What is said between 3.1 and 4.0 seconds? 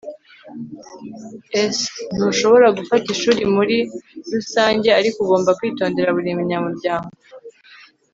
ishuri muri